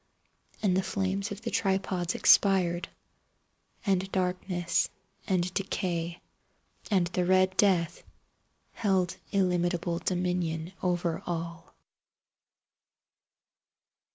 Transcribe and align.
And 0.63 0.75
the 0.75 0.81
flames 0.81 1.29
of 1.31 1.43
the 1.43 1.51
tripods 1.51 2.15
expired. 2.15 2.89
And 3.85 4.11
Darkness 4.11 4.89
and 5.27 5.53
Decay 5.53 6.19
and 6.89 7.05
the 7.05 7.23
Red 7.23 7.55
Death 7.55 8.01
held 8.71 9.17
illimitable 9.31 9.99
dominion 9.99 10.73
over 10.81 11.21
all. 11.27 11.75